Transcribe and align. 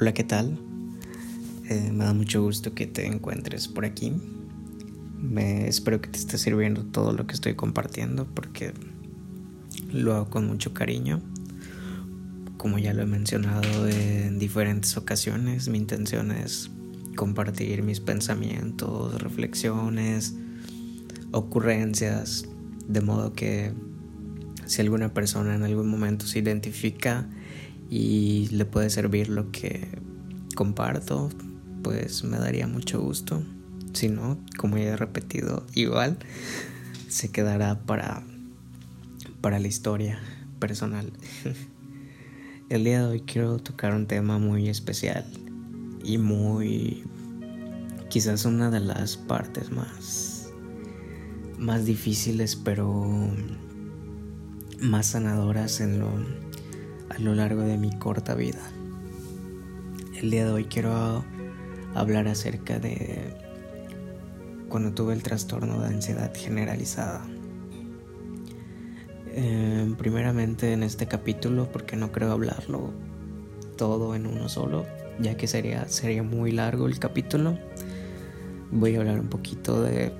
Hola, 0.00 0.14
¿qué 0.14 0.22
tal? 0.22 0.56
Eh, 1.68 1.90
me 1.92 2.04
da 2.04 2.14
mucho 2.14 2.40
gusto 2.40 2.72
que 2.72 2.86
te 2.86 3.04
encuentres 3.04 3.66
por 3.66 3.84
aquí. 3.84 4.12
Me, 5.20 5.66
espero 5.66 6.00
que 6.00 6.08
te 6.08 6.20
esté 6.20 6.38
sirviendo 6.38 6.84
todo 6.84 7.12
lo 7.12 7.26
que 7.26 7.34
estoy 7.34 7.54
compartiendo 7.54 8.24
porque 8.32 8.72
lo 9.90 10.14
hago 10.14 10.30
con 10.30 10.46
mucho 10.46 10.72
cariño. 10.72 11.20
Como 12.58 12.78
ya 12.78 12.94
lo 12.94 13.02
he 13.02 13.06
mencionado 13.06 13.88
en 13.88 14.38
diferentes 14.38 14.96
ocasiones, 14.96 15.68
mi 15.68 15.78
intención 15.78 16.30
es 16.30 16.70
compartir 17.16 17.82
mis 17.82 17.98
pensamientos, 17.98 19.20
reflexiones, 19.20 20.36
ocurrencias, 21.32 22.46
de 22.86 23.00
modo 23.00 23.32
que 23.32 23.72
si 24.64 24.80
alguna 24.80 25.12
persona 25.12 25.56
en 25.56 25.64
algún 25.64 25.88
momento 25.88 26.24
se 26.24 26.38
identifica 26.38 27.28
y 27.88 28.48
le 28.48 28.64
puede 28.64 28.90
servir 28.90 29.28
lo 29.28 29.50
que 29.50 29.88
comparto, 30.54 31.30
pues 31.82 32.24
me 32.24 32.38
daría 32.38 32.66
mucho 32.66 33.00
gusto. 33.00 33.42
Si 33.92 34.08
no, 34.08 34.38
como 34.56 34.76
ya 34.76 34.84
he 34.84 34.96
repetido, 34.96 35.64
igual 35.74 36.18
se 37.08 37.30
quedará 37.30 37.80
para, 37.80 38.22
para 39.40 39.58
la 39.58 39.68
historia 39.68 40.18
personal. 40.58 41.12
El 42.68 42.84
día 42.84 43.00
de 43.00 43.06
hoy 43.06 43.20
quiero 43.22 43.58
tocar 43.58 43.94
un 43.94 44.06
tema 44.06 44.38
muy 44.38 44.68
especial 44.68 45.24
y 46.04 46.18
muy 46.18 47.04
quizás 48.10 48.44
una 48.44 48.70
de 48.70 48.80
las 48.80 49.16
partes 49.16 49.70
más 49.70 50.50
más 51.58 51.84
difíciles 51.84 52.56
pero 52.56 53.30
más 54.80 55.06
sanadoras 55.06 55.80
en 55.80 55.98
lo 55.98 56.10
a 57.10 57.18
lo 57.18 57.34
largo 57.34 57.62
de 57.62 57.76
mi 57.78 57.90
corta 57.98 58.34
vida. 58.34 58.60
El 60.20 60.30
día 60.30 60.44
de 60.44 60.50
hoy 60.50 60.64
quiero 60.64 61.24
hablar 61.94 62.28
acerca 62.28 62.78
de 62.78 63.34
cuando 64.68 64.92
tuve 64.92 65.14
el 65.14 65.22
trastorno 65.22 65.80
de 65.80 65.88
ansiedad 65.88 66.32
generalizada. 66.34 67.24
Eh, 69.40 69.94
primeramente 69.96 70.72
en 70.72 70.82
este 70.82 71.06
capítulo, 71.06 71.70
porque 71.70 71.96
no 71.96 72.10
creo 72.10 72.32
hablarlo 72.32 72.92
todo 73.76 74.14
en 74.14 74.26
uno 74.26 74.48
solo, 74.48 74.84
ya 75.20 75.36
que 75.36 75.46
sería, 75.46 75.88
sería 75.88 76.22
muy 76.22 76.50
largo 76.50 76.86
el 76.86 76.98
capítulo, 76.98 77.56
voy 78.70 78.96
a 78.96 78.98
hablar 78.98 79.20
un 79.20 79.28
poquito 79.28 79.80
de 79.80 80.12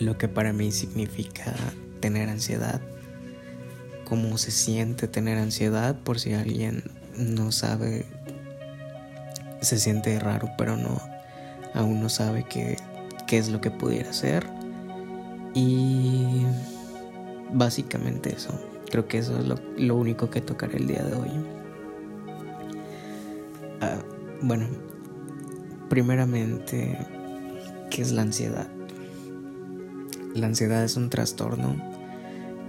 lo 0.00 0.16
que 0.18 0.28
para 0.28 0.52
mí 0.52 0.72
significa 0.72 1.54
tener 2.00 2.28
ansiedad, 2.28 2.80
cómo 4.04 4.38
se 4.38 4.50
siente 4.50 5.08
tener 5.08 5.38
ansiedad, 5.38 5.96
por 5.96 6.20
si 6.20 6.34
alguien 6.34 6.84
no 7.16 7.52
sabe 7.52 8.06
se 9.64 9.78
siente 9.78 10.18
raro, 10.20 10.50
pero 10.56 10.76
no, 10.76 11.00
aún 11.74 12.00
no 12.00 12.08
sabe 12.08 12.44
qué, 12.44 12.76
qué 13.26 13.38
es 13.38 13.48
lo 13.48 13.60
que 13.60 13.70
pudiera 13.70 14.12
ser. 14.12 14.46
Y 15.54 16.42
básicamente 17.52 18.34
eso, 18.34 18.50
creo 18.90 19.08
que 19.08 19.18
eso 19.18 19.38
es 19.38 19.46
lo, 19.46 19.96
único 19.96 20.30
que 20.30 20.40
tocaré 20.40 20.76
el 20.76 20.86
día 20.86 21.02
de 21.02 21.14
hoy. 21.14 21.30
Ah, 23.80 23.98
bueno, 24.42 24.66
primeramente, 25.88 26.98
¿qué 27.90 28.02
es 28.02 28.12
la 28.12 28.22
ansiedad? 28.22 28.68
La 30.34 30.46
ansiedad 30.46 30.82
es 30.82 30.96
un 30.96 31.10
trastorno 31.10 31.93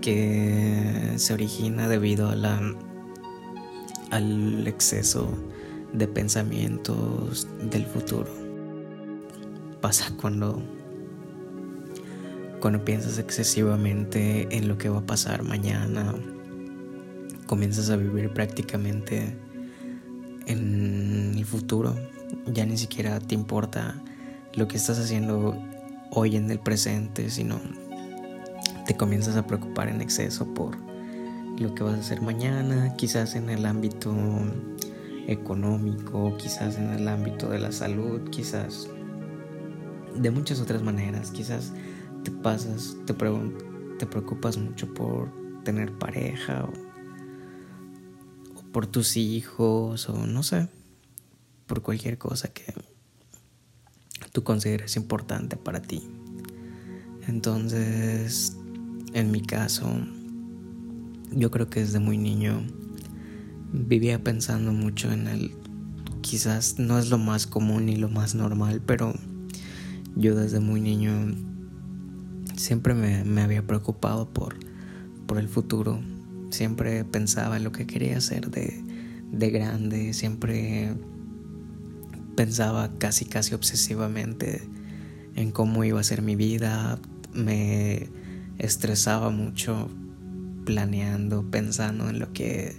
que 0.06 1.14
se 1.16 1.34
origina 1.34 1.88
debido 1.88 2.30
a 2.30 2.36
la, 2.36 2.62
al 4.12 4.68
exceso 4.68 5.28
de 5.94 6.08
pensamientos 6.08 7.48
del 7.72 7.88
futuro. 7.88 8.30
Pasa 9.82 10.12
cuando 10.22 10.62
cuando 12.60 12.86
piensas 12.86 13.18
excesivamente 13.18 14.48
en 14.56 14.68
lo 14.68 14.78
que 14.78 14.90
va 14.90 15.00
a 15.00 15.06
pasar 15.08 15.42
mañana, 15.42 16.14
comienzas 17.48 17.90
a 17.90 17.96
vivir 17.96 18.32
prácticamente 18.32 19.36
en 20.46 21.34
el 21.36 21.46
futuro. 21.46 21.96
Ya 22.46 22.68
ni 22.68 22.78
siquiera 22.78 23.20
te 23.20 23.34
importa 23.34 24.00
lo 24.54 24.68
que 24.68 24.78
estás 24.78 25.00
haciendo 25.00 25.58
hoy 26.12 26.36
en 26.36 26.52
el 26.52 26.60
presente, 26.60 27.32
sino 27.32 27.60
te 28.86 28.96
comienzas 28.96 29.36
a 29.36 29.48
preocupar 29.48 29.90
en 29.90 30.02
exceso 30.02 30.54
por 30.54 30.78
lo 31.60 31.74
que 31.74 31.84
vas 31.84 31.96
a 31.96 32.00
hacer 32.00 32.22
mañana, 32.22 32.96
quizás 32.98 33.36
en 33.36 33.50
el 33.50 33.66
ámbito 33.66 34.14
económico, 35.28 36.36
quizás 36.38 36.78
en 36.78 36.92
el 36.92 37.08
ámbito 37.08 37.50
de 37.50 37.60
la 37.60 37.72
salud, 37.72 38.30
quizás 38.30 38.88
de 40.16 40.32
muchas 40.32 40.60
otras 40.62 40.82
maneras, 40.82 41.32
quizás 41.32 41.72
te 42.24 42.32
pasas, 42.32 42.96
te, 43.06 43.14
te 43.14 44.06
preocupas 44.06 44.58
mucho 44.58 44.94
por 44.94 45.30
tener 45.64 45.92
pareja 45.94 46.66
o, 46.66 46.74
o 48.60 48.64
por 48.72 48.86
tus 48.88 49.18
hijos 49.18 50.10
o 50.10 50.28
no 50.28 50.44
sé, 50.44 50.68
por 51.66 51.82
cualquier 51.82 52.18
cosa 52.18 52.50
que 52.50 52.74
tú 54.32 54.44
consideres 54.44 54.96
importante 54.96 55.56
para 55.58 55.82
ti. 55.82 56.08
Entonces, 57.28 58.56
en 59.16 59.32
mi 59.32 59.42
caso, 59.42 59.90
yo 61.32 61.50
creo 61.50 61.70
que 61.70 61.80
desde 61.80 62.00
muy 62.00 62.18
niño 62.18 62.64
vivía 63.72 64.22
pensando 64.22 64.74
mucho 64.74 65.12
en 65.12 65.28
el... 65.28 65.56
Quizás 66.20 66.80
no 66.80 67.00
es 67.00 67.10
lo 67.10 67.18
más 67.18 67.48
común 67.48 67.86
ni 67.86 67.96
lo 67.96 68.10
más 68.10 68.36
normal, 68.36 68.82
pero 68.86 69.14
yo 70.18 70.36
desde 70.36 70.60
muy 70.60 70.82
niño 70.82 71.34
siempre 72.58 72.94
me, 72.94 73.42
había 73.42 73.66
preocupado 73.66 74.34
por, 74.34 74.58
por 75.28 75.38
el 75.38 75.48
futuro. 75.48 76.02
Siempre 76.50 77.06
pensaba 77.06 77.56
en 77.56 77.64
lo 77.64 77.72
que 77.72 77.88
quería 77.88 78.18
hacer 78.18 78.52
de, 78.52 78.84
de 79.32 79.50
grande. 79.50 80.14
Siempre 80.14 80.94
pensaba 82.36 82.92
casi 82.98 83.24
casi 83.24 83.54
obsesivamente 83.56 84.68
en 85.36 85.52
cómo 85.52 85.86
iba 85.86 86.02
a 86.02 86.04
ser 86.04 86.22
mi 86.22 86.36
vida. 86.36 87.00
Me 87.34 88.10
estresaba 88.58 89.30
mucho 89.30 89.90
planeando, 90.66 91.50
pensando 91.50 92.10
en 92.10 92.20
lo 92.20 92.34
que 92.34 92.76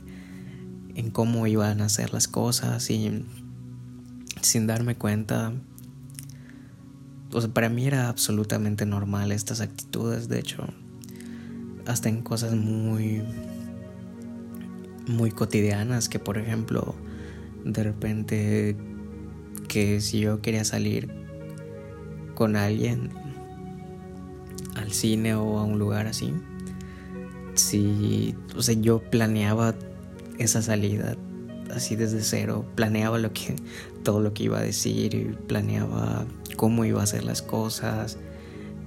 en 0.94 1.10
cómo 1.10 1.46
iban 1.46 1.80
a 1.80 1.86
hacer 1.86 2.12
las 2.12 2.26
cosas 2.26 2.90
y 2.90 3.24
sin 4.40 4.66
darme 4.66 4.96
cuenta. 4.96 5.52
O 7.32 7.40
sea, 7.40 7.50
para 7.50 7.68
mí 7.68 7.86
era 7.86 8.08
absolutamente 8.08 8.86
normal 8.86 9.30
estas 9.32 9.60
actitudes, 9.60 10.28
de 10.28 10.38
hecho, 10.38 10.66
hasta 11.86 12.08
en 12.08 12.22
cosas 12.22 12.54
muy 12.54 13.22
muy 15.06 15.30
cotidianas 15.30 16.08
que 16.08 16.18
por 16.18 16.36
ejemplo, 16.38 16.94
de 17.64 17.82
repente 17.84 18.76
que 19.68 20.00
si 20.00 20.20
yo 20.20 20.40
quería 20.40 20.64
salir 20.64 21.10
con 22.34 22.56
alguien 22.56 23.10
al 24.86 24.92
cine 24.92 25.34
o 25.34 25.58
a 25.58 25.64
un 25.64 25.78
lugar 25.78 26.06
así, 26.06 26.32
si, 27.54 28.34
o 28.56 28.62
sea, 28.62 28.74
yo 28.74 29.00
planeaba 29.00 29.74
esa 30.38 30.62
salida 30.62 31.16
así 31.74 31.96
desde 31.96 32.22
cero, 32.22 32.64
planeaba 32.76 33.18
lo 33.18 33.32
que, 33.32 33.56
todo 34.04 34.20
lo 34.20 34.32
que 34.32 34.44
iba 34.44 34.58
a 34.58 34.62
decir, 34.62 35.36
planeaba 35.48 36.24
cómo 36.56 36.84
iba 36.84 37.00
a 37.00 37.04
hacer 37.04 37.24
las 37.24 37.42
cosas, 37.42 38.18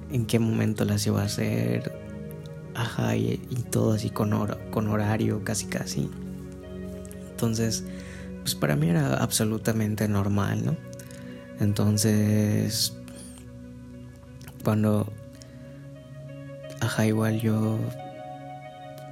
en 0.10 0.26
qué 0.26 0.40
momento 0.40 0.86
las 0.86 1.06
iba 1.06 1.22
a 1.22 1.26
hacer, 1.26 1.92
ajá, 2.76 3.18
y, 3.18 3.38
todo 3.70 3.92
así 3.94 4.10
con, 4.10 4.32
con 4.72 4.88
horario, 4.88 5.44
casi 5.44 5.66
casi. 5.66 6.10
Entonces, 7.32 7.84
pues 8.42 8.56
para 8.56 8.78
mí 8.78 8.88
era 8.88 9.18
absolutamente 9.18 10.08
normal, 10.08 10.66
¿no? 10.66 10.78
Entonces, 11.60 12.94
cuando, 14.64 15.12
ajá, 16.90 17.06
igual 17.06 17.40
yo 17.40 17.78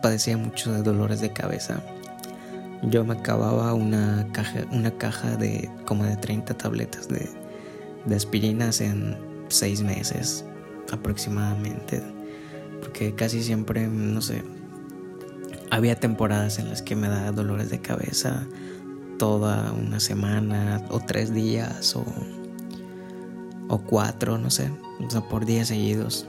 padecía 0.01 0.37
mucho 0.37 0.71
de 0.73 0.83
dolores 0.83 1.21
de 1.21 1.31
cabeza 1.31 1.81
yo 2.83 3.03
me 3.03 3.13
acababa 3.13 3.73
una 3.73 4.27
caja, 4.31 4.65
una 4.71 4.91
caja 4.91 5.35
de 5.35 5.69
como 5.85 6.03
de 6.05 6.15
30 6.15 6.53
tabletas 6.55 7.07
de, 7.07 7.29
de 8.05 8.15
aspirinas 8.15 8.81
en 8.81 9.17
6 9.49 9.81
meses 9.83 10.45
aproximadamente. 10.91 12.03
Porque 12.81 13.15
casi 13.15 13.43
siempre, 13.43 13.87
no 13.87 14.21
sé, 14.21 14.43
había 15.71 15.99
temporadas 15.99 16.59
en 16.59 16.69
las 16.69 16.81
que 16.81 16.95
me 16.95 17.09
daba 17.09 17.31
dolores 17.31 17.69
de 17.69 17.79
cabeza 17.79 18.45
toda 19.17 19.71
una 19.71 19.99
semana 19.99 20.83
o 20.89 20.99
tres 20.99 21.33
días 21.33 21.95
o, 21.95 22.05
o 23.67 23.79
cuatro, 23.79 24.37
no 24.37 24.51
sé, 24.51 24.71
o 25.05 25.09
sea, 25.09 25.21
por 25.21 25.45
días 25.45 25.69
seguidos. 25.69 26.27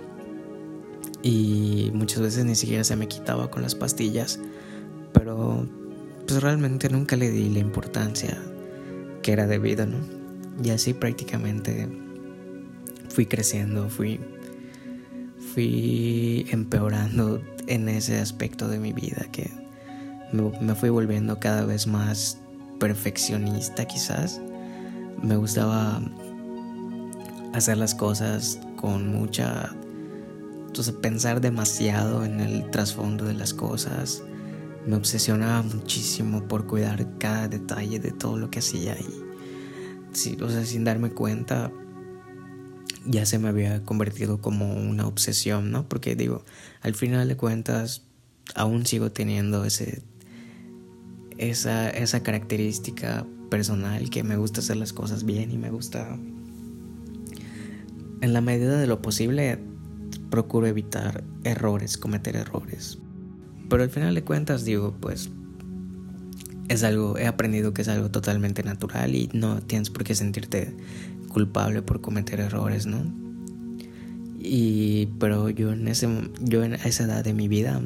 Y 1.23 1.91
muchas 1.95 2.21
veces 2.21 2.45
ni 2.45 2.55
siquiera 2.55 2.85
se 2.85 2.97
me 2.97 3.09
quitaba 3.09 3.51
con 3.51 3.63
las 3.63 3.75
pastillas, 3.75 4.39
pero 5.13 5.67
pues 6.27 6.43
realmente 6.43 6.89
nunca 6.89 7.17
le 7.17 7.31
di 7.31 7.49
la 7.49 7.59
importancia 7.59 8.41
que 9.23 9.33
era 9.33 9.47
debido, 9.47 9.87
¿no? 9.87 9.99
Y 10.63 10.71
así 10.71 10.95
prácticamente 10.95 11.89
fui 13.09 13.27
creciendo, 13.27 13.89
fui, 13.89 14.21
fui 15.55 16.47
empeorando 16.51 17.43
en 17.67 17.89
ese 17.89 18.19
aspecto 18.19 18.69
de 18.69 18.79
mi 18.79 18.93
vida 18.93 19.27
que 19.33 19.51
me 20.33 20.75
fui 20.75 20.91
volviendo 20.91 21.41
cada 21.41 21.65
vez 21.65 21.87
más 21.87 22.39
perfeccionista 22.79 23.85
quizás. 23.87 24.41
Me 25.23 25.37
gustaba 25.37 26.01
hacer 27.55 27.79
las 27.79 27.95
cosas 27.95 28.61
con 28.77 29.09
mucha... 29.09 29.75
Entonces 30.69 30.95
pensar 30.95 31.41
demasiado 31.41 32.25
en 32.25 32.41
el 32.41 32.71
trasfondo 32.71 33.25
de 33.25 33.35
las 33.35 33.55
cosas. 33.55 34.23
Me 34.87 34.97
obsesionaba 34.97 35.63
muchísimo 35.63 36.47
por 36.47 36.67
cuidar 36.67 37.19
cada 37.19 37.49
detalle 37.49 37.99
de 37.99 38.13
todo 38.13 38.37
lo 38.37 38.51
que 38.51 38.61
hacía 38.61 38.97
y, 38.99 39.25
sí, 40.13 40.37
o 40.41 40.49
sea, 40.49 40.65
sin 40.65 40.85
darme 40.85 41.11
cuenta, 41.11 41.73
ya 43.07 43.27
se 43.27 43.39
me 43.39 43.49
había 43.49 43.83
convertido 43.83 44.41
como 44.41 44.75
una 44.75 45.07
obsesión, 45.07 45.71
¿no? 45.71 45.89
Porque 45.89 46.15
digo, 46.15 46.45
al 46.81 46.95
final 46.95 47.29
de 47.29 47.37
cuentas, 47.37 48.03
aún 48.55 48.87
sigo 48.87 49.11
teniendo 49.11 49.65
ese, 49.65 50.03
esa, 51.39 51.91
esa 51.91 52.23
característica 52.23 53.27
personal 53.51 54.11
que 54.11 54.23
me 54.23 54.37
gusta 54.37 54.61
hacer 54.61 54.77
las 54.77 54.93
cosas 54.93 55.25
bien 55.25 55.51
y 55.51 55.59
me 55.59 55.71
gusta 55.71 56.19
en 58.21 58.33
la 58.33 58.41
medida 58.41 58.79
de 58.79 58.87
lo 58.87 59.01
posible 59.01 59.59
procuro 60.31 60.67
evitar 60.67 61.25
errores, 61.45 61.97
cometer 61.97 62.37
errores. 62.37 62.99
Pero 63.69 63.83
al 63.83 63.91
final 63.91 64.15
de 64.15 64.25
cuentas 64.25 64.65
digo, 64.65 64.97
pues 65.01 65.31
es 66.69 66.85
algo, 66.85 67.19
he 67.19 67.27
aprendido 67.27 67.73
que 67.73 67.83
es 67.83 67.89
algo 67.89 68.11
totalmente 68.11 68.63
natural 68.63 69.15
y 69.15 69.31
no 69.33 69.61
tienes 69.61 69.91
por 69.91 70.05
qué 70.05 70.15
sentirte 70.15 70.77
culpable 71.29 71.83
por 71.83 72.01
cometer 72.01 72.41
errores, 72.41 72.87
¿no? 72.87 73.05
Y 74.39 75.07
pero 75.19 75.51
yo 75.51 75.73
en 75.73 75.89
ese 75.89 76.09
yo 76.41 76.63
en 76.63 76.75
esa 76.75 77.05
edad 77.05 77.25
de 77.25 77.35
mi 77.35 77.49
vida 77.49 77.83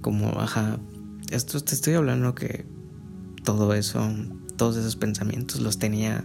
como 0.00 0.28
ajá, 0.40 0.78
esto 1.30 1.60
te 1.60 1.74
estoy 1.74 1.94
hablando 1.94 2.34
que 2.34 2.66
todo 3.44 3.74
eso, 3.74 4.08
todos 4.56 4.76
esos 4.76 4.96
pensamientos 4.96 5.60
los 5.60 5.78
tenía 5.78 6.24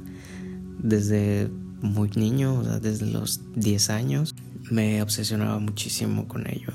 desde 0.79 1.49
muy 1.81 2.09
niño, 2.15 2.61
desde 2.79 3.05
los 3.05 3.41
10 3.55 3.89
años, 3.89 4.35
me 4.69 5.01
obsesionaba 5.01 5.59
muchísimo 5.59 6.27
con 6.27 6.47
ello. 6.47 6.69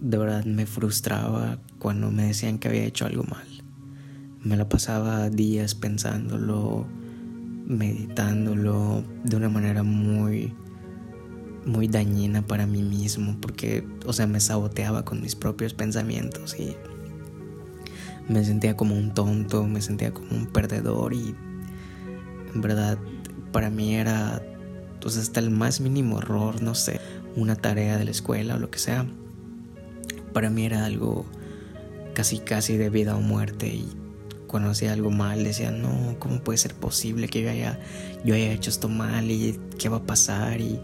De 0.00 0.16
verdad 0.16 0.44
me 0.44 0.66
frustraba 0.66 1.58
cuando 1.78 2.10
me 2.10 2.24
decían 2.24 2.58
que 2.58 2.68
había 2.68 2.84
hecho 2.84 3.06
algo 3.06 3.24
mal. 3.24 3.46
Me 4.42 4.56
la 4.56 4.68
pasaba 4.68 5.28
días 5.28 5.74
pensándolo, 5.74 6.86
meditándolo 7.66 9.04
de 9.24 9.36
una 9.36 9.48
manera 9.48 9.82
muy 9.82 10.54
muy 11.66 11.88
dañina 11.88 12.40
para 12.40 12.66
mí 12.66 12.82
mismo 12.82 13.36
porque 13.38 13.86
o 14.06 14.14
sea 14.14 14.26
me 14.26 14.40
saboteaba 14.40 15.04
con 15.04 15.20
mis 15.20 15.36
propios 15.36 15.74
pensamientos 15.74 16.56
y 16.58 16.74
me 18.30 18.44
sentía 18.44 18.76
como 18.76 18.94
un 18.94 19.12
tonto, 19.12 19.66
me 19.66 19.82
sentía 19.82 20.14
como 20.14 20.30
un 20.30 20.46
perdedor 20.46 21.12
y 21.12 21.34
en 22.54 22.60
verdad 22.60 22.98
para 23.52 23.70
mí 23.70 23.94
era, 23.94 24.42
pues 25.00 25.16
hasta 25.16 25.40
el 25.40 25.50
más 25.50 25.80
mínimo 25.80 26.18
error, 26.18 26.62
no 26.62 26.74
sé, 26.74 27.00
una 27.36 27.56
tarea 27.56 27.98
de 27.98 28.04
la 28.04 28.10
escuela 28.10 28.56
o 28.56 28.58
lo 28.58 28.70
que 28.70 28.78
sea, 28.78 29.06
para 30.32 30.50
mí 30.50 30.64
era 30.64 30.84
algo 30.84 31.26
casi 32.14 32.38
casi 32.38 32.76
de 32.76 32.90
vida 32.90 33.16
o 33.16 33.20
muerte. 33.20 33.68
Y 33.68 33.88
cuando 34.46 34.70
hacía 34.70 34.92
algo 34.92 35.10
mal 35.10 35.44
decía, 35.44 35.70
no, 35.70 36.16
¿cómo 36.18 36.42
puede 36.42 36.58
ser 36.58 36.74
posible 36.74 37.28
que 37.28 37.42
yo 37.42 37.50
haya, 37.50 37.78
yo 38.24 38.34
haya 38.34 38.52
hecho 38.52 38.70
esto 38.70 38.88
mal 38.88 39.30
y 39.30 39.58
qué 39.78 39.88
va 39.88 39.98
a 39.98 40.02
pasar 40.02 40.60
y, 40.60 40.80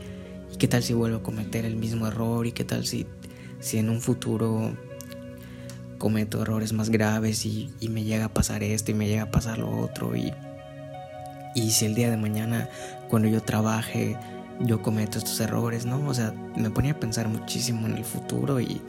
qué 0.58 0.68
tal 0.68 0.82
si 0.82 0.94
vuelvo 0.94 1.18
a 1.18 1.22
cometer 1.22 1.66
el 1.66 1.76
mismo 1.76 2.06
error 2.06 2.46
y 2.46 2.52
qué 2.52 2.64
tal 2.64 2.86
si, 2.86 3.06
si 3.60 3.76
en 3.76 3.90
un 3.90 4.00
futuro 4.00 4.74
cometo 5.98 6.40
errores 6.40 6.72
más 6.72 6.88
graves 6.88 7.44
y, 7.44 7.70
y 7.78 7.90
me 7.90 8.04
llega 8.04 8.26
a 8.26 8.32
pasar 8.32 8.62
esto 8.62 8.90
y 8.90 8.94
me 8.94 9.06
llega 9.06 9.24
a 9.24 9.30
pasar 9.30 9.58
lo 9.58 9.70
otro 9.78 10.16
y 10.16 10.32
y 11.56 11.70
si 11.70 11.86
el 11.86 11.94
día 11.94 12.10
de 12.10 12.18
mañana, 12.18 12.68
cuando 13.08 13.28
yo 13.28 13.42
trabaje, 13.42 14.18
yo 14.60 14.82
cometo 14.82 15.16
estos 15.16 15.40
errores, 15.40 15.86
¿no? 15.86 16.06
O 16.06 16.12
sea, 16.12 16.34
me 16.54 16.68
ponía 16.68 16.92
a 16.92 17.00
pensar 17.00 17.28
muchísimo 17.28 17.86
en 17.86 17.96
el 17.96 18.04
futuro 18.04 18.60
y, 18.60 18.82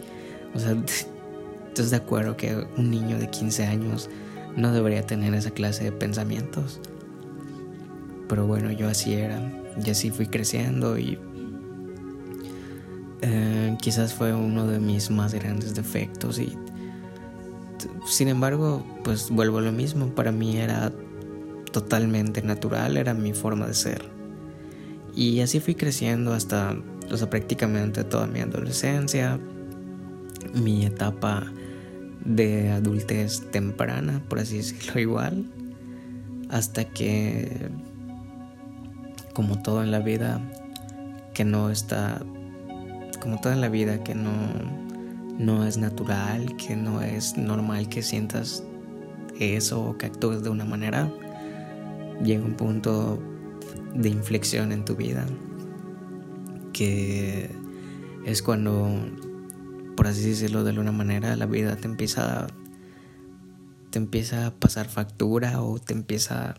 o 0.54 0.60
sea, 0.60 0.76
¿estás 1.70 1.92
de 1.92 1.96
acuerdo 1.96 2.36
que 2.36 2.68
un 2.78 2.92
niño 2.92 3.18
de 3.20 3.30
15 3.30 3.66
años 3.66 4.10
no 4.58 4.74
debería 4.74 5.02
tener 5.02 5.34
esa 5.34 5.52
clase 5.52 5.86
de 5.86 5.94
pensamientos? 5.94 6.82
Pero 8.28 8.46
bueno, 8.46 8.70
yo 8.74 8.90
así 8.90 9.14
era, 9.14 9.40
y 9.82 9.90
así 9.90 10.12
fui 10.12 10.28
creciendo 10.28 10.98
y 10.98 11.18
eh, 13.22 13.78
quizás 13.82 14.14
fue 14.14 14.34
uno 14.34 14.68
de 14.68 14.80
mis 14.80 15.10
más 15.10 15.34
grandes 15.34 15.74
defectos 15.74 16.38
y 16.38 16.58
sin 18.06 18.28
embargo, 18.28 18.86
pues 19.06 19.30
vuelvo 19.30 19.60
a 19.60 19.62
lo 19.62 19.72
mismo, 19.72 20.08
para 20.08 20.34
mí 20.34 20.58
era 20.58 20.92
totalmente 21.72 22.42
natural, 22.42 22.98
era 22.98 23.14
mi 23.14 23.34
forma 23.34 23.68
de 23.68 23.74
ser. 23.74 24.18
Y 25.16 25.42
así 25.42 25.60
fui 25.60 25.76
creciendo 25.76 26.34
hasta, 26.34 26.76
prácticamente 27.30 28.04
toda 28.04 28.28
mi 28.28 28.40
adolescencia, 28.40 29.40
mi 30.54 30.86
etapa 30.86 31.52
de 32.24 32.70
adultez 32.70 33.50
temprana, 33.52 34.22
por 34.30 34.40
así 34.40 34.58
decirlo 34.58 35.00
igual, 35.00 35.46
hasta 36.50 36.86
que, 36.86 37.70
como 39.34 39.62
todo 39.62 39.84
en 39.84 39.92
la 39.92 40.00
vida, 40.00 40.42
que 41.34 41.46
no 41.46 41.70
está, 41.70 42.22
como 43.20 43.40
todo 43.42 43.54
en 43.54 43.62
la 43.62 43.70
vida, 43.70 44.04
que 44.04 44.14
no, 44.14 44.32
no 45.40 45.66
es 45.66 45.78
natural, 45.78 46.56
que 46.58 46.76
no 46.76 47.02
es 47.02 47.38
normal 47.38 47.90
que 47.90 48.02
sientas 48.02 48.64
eso 49.40 49.84
o 49.84 49.98
que 49.98 50.06
actúes 50.08 50.44
de 50.44 50.50
una 50.50 50.66
manera, 50.66 51.12
llega 52.24 52.44
un 52.44 52.56
punto 52.56 53.20
de 53.94 54.10
inflexión 54.10 54.72
en 54.72 54.86
tu 54.86 54.96
vida 54.96 55.26
que 56.74 57.50
es 58.26 58.44
cuando, 58.44 58.88
por 59.96 60.08
así 60.08 60.30
decirlo 60.30 60.64
de 60.64 60.70
alguna 60.70 60.92
manera, 60.92 61.36
la 61.36 61.48
vida 61.48 61.76
te 61.76 61.88
empieza, 61.88 62.48
te 63.90 63.98
empieza 63.98 64.48
a 64.48 64.52
pasar 64.52 64.88
factura 64.88 65.62
o 65.64 65.80
te 65.80 65.94
empieza 65.94 66.56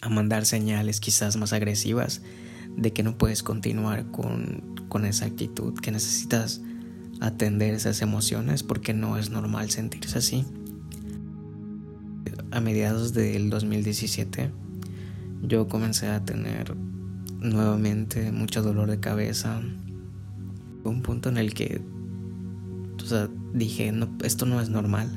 a 0.00 0.08
mandar 0.08 0.46
señales 0.46 1.00
quizás 1.00 1.36
más 1.36 1.52
agresivas 1.52 2.22
de 2.76 2.92
que 2.92 3.04
no 3.04 3.16
puedes 3.16 3.44
continuar 3.44 4.10
con, 4.10 4.74
con 4.88 5.04
esa 5.04 5.26
actitud, 5.26 5.78
que 5.78 5.92
necesitas 5.92 6.60
atender 7.20 7.74
esas 7.74 8.02
emociones 8.02 8.64
porque 8.64 8.94
no 8.94 9.16
es 9.16 9.30
normal 9.30 9.70
sentirse 9.70 10.18
así 10.18 10.44
a 12.54 12.60
mediados 12.60 13.12
del 13.12 13.50
2017 13.50 14.50
yo 15.42 15.68
comencé 15.68 16.06
a 16.06 16.24
tener 16.24 16.74
nuevamente 17.40 18.30
mucho 18.30 18.62
dolor 18.62 18.88
de 18.88 19.00
cabeza. 19.00 19.60
Un 20.84 21.02
punto 21.02 21.28
en 21.28 21.36
el 21.36 21.52
que 21.52 21.82
dije, 23.52 23.90
no, 23.92 24.08
esto 24.22 24.46
no 24.46 24.60
es 24.60 24.70
normal. 24.70 25.10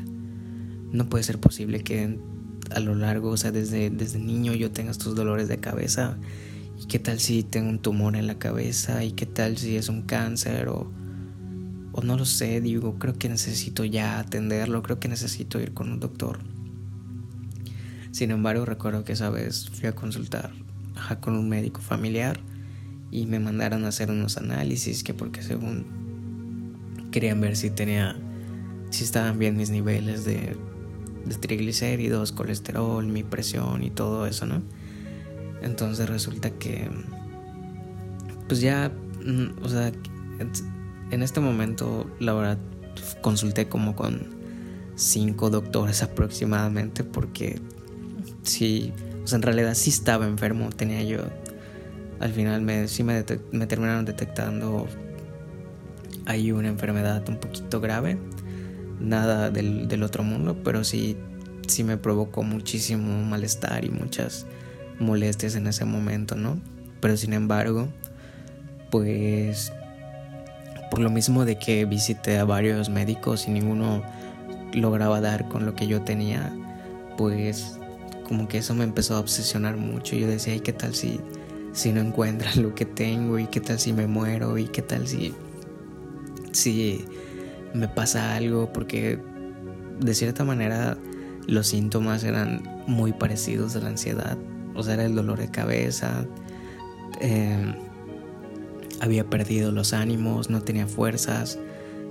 No 0.91 1.07
puede 1.09 1.23
ser 1.23 1.39
posible 1.39 1.83
que 1.83 2.17
a 2.71 2.79
lo 2.79 2.95
largo, 2.95 3.29
o 3.29 3.37
sea, 3.37 3.51
desde, 3.51 3.89
desde 3.91 4.19
niño 4.19 4.53
yo 4.53 4.71
tenga 4.71 4.91
estos 4.91 5.15
dolores 5.15 5.47
de 5.47 5.59
cabeza. 5.59 6.17
¿Y 6.81 6.87
qué 6.87 6.99
tal 6.99 7.19
si 7.19 7.43
tengo 7.43 7.69
un 7.69 7.79
tumor 7.79 8.15
en 8.15 8.27
la 8.27 8.39
cabeza? 8.39 9.03
¿Y 9.03 9.11
qué 9.11 9.27
tal 9.27 9.57
si 9.57 9.75
es 9.75 9.89
un 9.89 10.01
cáncer? 10.01 10.69
O, 10.69 10.91
o 11.91 12.01
no 12.01 12.17
lo 12.17 12.25
sé, 12.25 12.61
digo, 12.61 12.97
creo 12.97 13.13
que 13.13 13.29
necesito 13.29 13.85
ya 13.85 14.19
atenderlo, 14.19 14.81
creo 14.81 14.99
que 14.99 15.07
necesito 15.07 15.59
ir 15.61 15.73
con 15.73 15.91
un 15.91 15.99
doctor. 15.99 16.56
Sin 18.17 18.31
embargo, 18.31 18.65
recuerdo 18.65 19.03
que 19.03 19.13
esa 19.13 19.29
vez 19.29 19.69
fui 19.69 19.87
a 19.87 19.91
consultar 19.93 20.49
con 21.21 21.35
un 21.35 21.47
médico 21.47 21.81
familiar 21.81 22.39
y 23.11 23.27
me 23.27 23.39
mandaron 23.39 23.85
a 23.85 23.89
hacer 23.89 24.09
unos 24.09 24.37
análisis 24.37 25.03
que 25.03 25.13
porque 25.13 25.43
según 25.43 25.85
querían 27.11 27.39
ver 27.39 27.55
si 27.55 27.69
tenía 27.69 28.15
si 28.89 29.03
estaban 29.03 29.37
bien 29.37 29.55
mis 29.55 29.69
niveles 29.69 30.25
de, 30.25 30.57
de 31.25 31.35
triglicéridos, 31.35 32.31
colesterol, 32.31 33.05
mi 33.05 33.21
presión 33.21 33.83
y 33.83 33.91
todo 33.91 34.25
eso, 34.25 34.47
¿no? 34.47 34.63
Entonces 35.61 36.09
resulta 36.09 36.49
que 36.49 36.89
pues 38.47 38.61
ya 38.61 38.91
mm, 39.23 39.63
o 39.63 39.69
sea, 39.69 39.91
en 41.11 41.21
este 41.21 41.39
momento 41.39 42.09
la 42.19 42.33
verdad 42.33 42.57
consulté 43.21 43.67
como 43.69 43.95
con 43.95 44.35
cinco 44.95 45.51
doctores 45.51 46.01
aproximadamente 46.11 47.03
porque 47.03 47.61
sí, 48.47 48.93
o 49.23 49.27
sea, 49.27 49.37
en 49.37 49.43
realidad 49.43 49.73
sí 49.75 49.89
estaba 49.89 50.25
enfermo, 50.25 50.69
tenía 50.69 51.03
yo, 51.03 51.19
al 52.19 52.31
final 52.31 52.61
me, 52.61 52.87
sí 52.87 53.03
me, 53.03 53.23
me 53.51 53.67
terminaron 53.67 54.05
detectando 54.05 54.87
hay 56.25 56.51
una 56.51 56.67
enfermedad 56.67 57.27
un 57.29 57.37
poquito 57.37 57.79
grave, 57.79 58.17
nada 58.99 59.49
del, 59.49 59.87
del, 59.87 60.03
otro 60.03 60.23
mundo, 60.23 60.57
pero 60.61 60.83
sí 60.83 61.15
sí 61.67 61.83
me 61.83 61.97
provocó 61.97 62.43
muchísimo 62.43 63.23
malestar 63.23 63.85
y 63.85 63.89
muchas 63.89 64.45
molestias 64.99 65.55
en 65.55 65.67
ese 65.67 65.85
momento, 65.85 66.35
¿no? 66.35 66.59
Pero 66.99 67.17
sin 67.17 67.33
embargo, 67.33 67.87
pues 68.89 69.71
por 70.89 70.99
lo 70.99 71.09
mismo 71.09 71.45
de 71.45 71.59
que 71.59 71.85
visité 71.85 72.37
a 72.37 72.45
varios 72.45 72.89
médicos 72.89 73.47
y 73.47 73.51
ninguno 73.51 74.01
lograba 74.73 75.21
dar 75.21 75.47
con 75.47 75.65
lo 75.65 75.75
que 75.75 75.87
yo 75.87 76.01
tenía, 76.01 76.53
pues 77.17 77.79
como 78.27 78.47
que 78.47 78.59
eso 78.59 78.75
me 78.75 78.83
empezó 78.83 79.15
a 79.15 79.19
obsesionar 79.19 79.77
mucho. 79.77 80.15
Yo 80.15 80.27
decía, 80.27 80.55
¿y 80.55 80.59
qué 80.59 80.73
tal 80.73 80.93
si, 80.93 81.19
si 81.73 81.91
no 81.91 82.01
encuentran 82.01 82.61
lo 82.61 82.75
que 82.75 82.85
tengo? 82.85 83.39
¿Y 83.39 83.47
qué 83.47 83.61
tal 83.61 83.79
si 83.79 83.93
me 83.93 84.07
muero? 84.07 84.57
¿Y 84.57 84.65
qué 84.65 84.81
tal 84.81 85.07
si, 85.07 85.33
si 86.51 87.05
me 87.73 87.87
pasa 87.87 88.35
algo? 88.35 88.71
Porque 88.73 89.19
de 89.99 90.13
cierta 90.13 90.43
manera 90.43 90.97
los 91.47 91.67
síntomas 91.67 92.23
eran 92.23 92.61
muy 92.87 93.13
parecidos 93.13 93.75
a 93.75 93.79
la 93.79 93.89
ansiedad. 93.89 94.37
O 94.75 94.83
sea, 94.83 94.95
era 94.95 95.05
el 95.05 95.15
dolor 95.15 95.39
de 95.39 95.49
cabeza. 95.49 96.25
Eh, 97.21 97.73
había 98.99 99.29
perdido 99.29 99.71
los 99.71 99.93
ánimos, 99.93 100.49
no 100.49 100.61
tenía 100.61 100.87
fuerzas, 100.87 101.59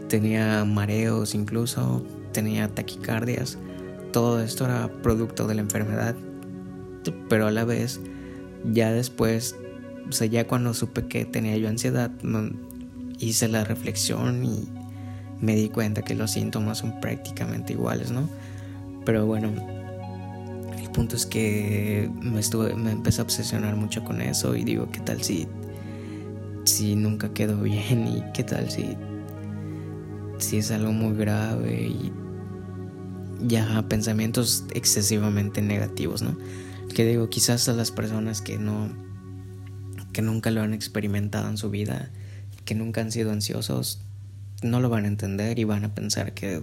tenía 0.09 0.65
mareos 0.65 1.35
incluso, 1.35 2.05
tenía 2.33 2.69
taquicardias. 2.69 3.59
Todo 4.17 4.41
esto 4.41 4.65
era 4.65 4.89
producto 5.03 5.47
de 5.47 5.57
la 5.57 5.61
enfermedad. 5.61 6.17
Pero 7.29 7.49
a 7.49 7.51
la 7.51 7.67
vez, 7.67 8.01
ya 8.65 8.91
después, 8.91 9.55
o 10.09 10.13
sea, 10.13 10.27
ya 10.27 10.47
cuando 10.47 10.73
supe 10.73 11.07
que 11.07 11.27
tenía 11.27 11.55
yo 11.59 11.69
ansiedad, 11.69 12.11
hice 13.19 13.47
la 13.49 13.65
reflexión 13.65 14.43
y 14.43 14.71
me 15.43 15.55
di 15.55 15.69
cuenta 15.69 16.01
que 16.01 16.15
los 16.15 16.31
síntomas 16.31 16.79
son 16.79 16.99
prácticamente 16.99 17.75
iguales, 17.75 18.11
¿no? 18.11 18.27
Pero 19.05 19.27
bueno, 19.27 19.51
el 20.83 20.91
punto 20.93 21.15
es 21.15 21.27
que 21.27 22.11
me, 22.23 22.41
estuve, 22.41 22.75
me 22.75 22.93
empecé 22.93 23.21
a 23.21 23.25
obsesionar 23.25 23.77
mucho 23.77 24.03
con 24.03 24.23
eso 24.23 24.57
y 24.57 24.65
digo, 24.65 24.89
¿qué 24.91 25.01
tal 25.01 25.23
si 25.23 25.47
si 26.65 26.97
nunca 26.97 27.35
quedó 27.35 27.61
bien 27.61 28.09
y 28.17 28.23
qué 28.33 28.45
tal 28.45 28.71
si, 28.71 28.97
si 30.39 30.57
es 30.57 30.71
algo 30.71 30.93
muy 30.93 31.15
grave 31.15 31.83
y 31.83 32.11
ya 33.41 33.87
pensamientos 33.89 34.65
excesivamente 34.73 35.63
negativos, 35.63 36.23
¿no? 36.23 36.37
Que 36.95 37.05
digo, 37.07 37.29
quizás 37.29 37.69
a 37.69 37.73
las 37.73 37.91
personas 37.91 38.41
que 38.41 38.59
no, 38.59 38.89
que 40.13 40.23
nunca 40.23 40.51
lo 40.51 40.63
han 40.63 40.75
experimentado 40.75 41.49
en 41.49 41.59
su 41.59 41.71
vida, 41.71 42.11
que 42.65 42.75
nunca 42.75 43.01
han 43.01 43.13
sido 43.13 43.33
ansiosos, 43.33 44.01
no 44.63 44.81
lo 44.81 44.89
van 44.89 45.05
a 45.05 45.09
entender 45.09 45.59
y 45.59 45.65
van 45.65 45.85
a 45.85 45.95
pensar 45.95 46.33
que 46.33 46.63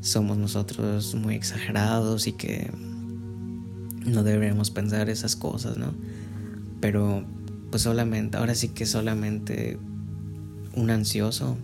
somos 0.00 0.38
nosotros 0.38 1.14
muy 1.14 1.34
exagerados 1.34 2.26
y 2.26 2.32
que 2.32 2.70
no 4.06 4.22
deberíamos 4.22 4.70
pensar 4.70 5.10
esas 5.10 5.34
cosas, 5.36 5.76
¿no? 5.76 5.94
Pero 6.80 7.24
pues 7.70 7.82
solamente, 7.82 8.36
ahora 8.36 8.54
sí 8.54 8.68
que 8.68 8.86
solamente 8.86 9.78
un 10.74 10.90
ansioso 10.90 11.58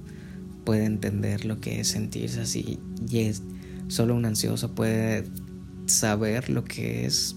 puede 0.64 0.84
entender 0.84 1.44
lo 1.44 1.61
que 1.61 1.80
es 1.80 1.88
sentirse 1.88 2.40
así 2.40 2.80
y 3.08 3.20
es, 3.20 3.42
solo 3.88 4.14
un 4.14 4.24
ansioso 4.24 4.74
puede 4.74 5.24
saber 5.86 6.50
lo 6.50 6.64
que 6.64 7.06
es 7.06 7.36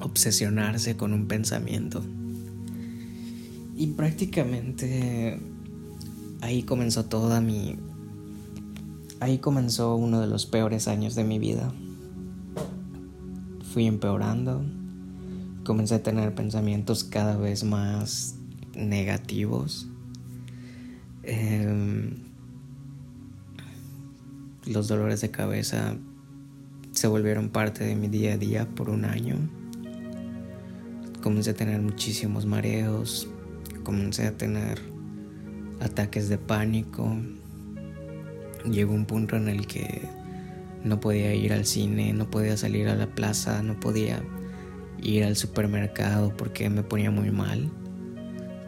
obsesionarse 0.00 0.96
con 0.96 1.12
un 1.12 1.26
pensamiento. 1.26 2.02
Y 3.76 3.88
prácticamente 3.88 5.38
ahí 6.40 6.62
comenzó 6.62 7.04
toda 7.04 7.40
mi... 7.40 7.76
Ahí 9.20 9.38
comenzó 9.38 9.96
uno 9.96 10.20
de 10.20 10.26
los 10.26 10.46
peores 10.46 10.88
años 10.88 11.14
de 11.14 11.24
mi 11.24 11.38
vida. 11.38 11.72
Fui 13.72 13.86
empeorando 13.86 14.64
comencé 15.64 15.96
a 15.96 16.02
tener 16.02 16.34
pensamientos 16.34 17.04
cada 17.04 17.36
vez 17.36 17.64
más 17.64 18.34
negativos. 18.74 19.86
Em, 21.22 22.29
los 24.70 24.86
dolores 24.86 25.20
de 25.20 25.30
cabeza 25.30 25.96
se 26.92 27.08
volvieron 27.08 27.48
parte 27.48 27.84
de 27.84 27.96
mi 27.96 28.08
día 28.08 28.34
a 28.34 28.36
día 28.36 28.68
por 28.68 28.88
un 28.88 29.04
año. 29.04 29.36
Comencé 31.22 31.50
a 31.50 31.54
tener 31.54 31.80
muchísimos 31.80 32.46
mareos, 32.46 33.28
comencé 33.82 34.26
a 34.26 34.36
tener 34.36 34.80
ataques 35.80 36.28
de 36.28 36.38
pánico. 36.38 37.16
Llegó 38.70 38.94
un 38.94 39.06
punto 39.06 39.36
en 39.36 39.48
el 39.48 39.66
que 39.66 40.02
no 40.84 41.00
podía 41.00 41.34
ir 41.34 41.52
al 41.52 41.66
cine, 41.66 42.12
no 42.12 42.30
podía 42.30 42.56
salir 42.56 42.88
a 42.88 42.94
la 42.94 43.06
plaza, 43.06 43.62
no 43.62 43.78
podía 43.80 44.22
ir 45.02 45.24
al 45.24 45.36
supermercado 45.36 46.36
porque 46.36 46.70
me 46.70 46.82
ponía 46.82 47.10
muy 47.10 47.30
mal. 47.30 47.70